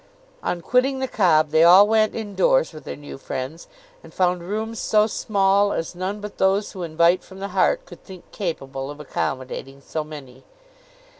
[0.41, 3.67] On quitting the Cobb, they all went in doors with their new friends,
[4.03, 8.03] and found rooms so small as none but those who invite from the heart could
[8.03, 10.43] think capable of accommodating so many.